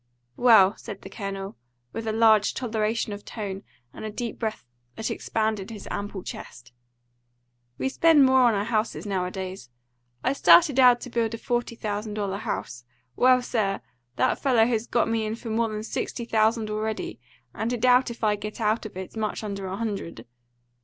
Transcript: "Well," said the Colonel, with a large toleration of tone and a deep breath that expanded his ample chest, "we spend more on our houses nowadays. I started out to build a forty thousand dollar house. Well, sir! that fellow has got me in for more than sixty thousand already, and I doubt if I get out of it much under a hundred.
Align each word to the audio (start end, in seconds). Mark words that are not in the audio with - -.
"Well," 0.35 0.75
said 0.77 1.03
the 1.03 1.11
Colonel, 1.11 1.57
with 1.93 2.07
a 2.07 2.11
large 2.11 2.55
toleration 2.55 3.13
of 3.13 3.23
tone 3.23 3.61
and 3.93 4.03
a 4.03 4.09
deep 4.09 4.39
breath 4.39 4.65
that 4.95 5.11
expanded 5.11 5.69
his 5.69 5.87
ample 5.91 6.23
chest, 6.23 6.71
"we 7.77 7.87
spend 7.87 8.25
more 8.25 8.41
on 8.45 8.55
our 8.55 8.63
houses 8.63 9.05
nowadays. 9.05 9.69
I 10.23 10.33
started 10.33 10.79
out 10.79 11.01
to 11.01 11.11
build 11.11 11.35
a 11.35 11.37
forty 11.37 11.75
thousand 11.75 12.15
dollar 12.15 12.37
house. 12.39 12.83
Well, 13.15 13.43
sir! 13.43 13.81
that 14.15 14.39
fellow 14.39 14.65
has 14.65 14.87
got 14.87 15.07
me 15.07 15.23
in 15.23 15.35
for 15.35 15.51
more 15.51 15.69
than 15.69 15.83
sixty 15.83 16.25
thousand 16.25 16.71
already, 16.71 17.19
and 17.53 17.71
I 17.71 17.75
doubt 17.75 18.09
if 18.09 18.23
I 18.23 18.35
get 18.35 18.59
out 18.59 18.87
of 18.87 18.97
it 18.97 19.15
much 19.15 19.43
under 19.43 19.67
a 19.67 19.77
hundred. 19.77 20.25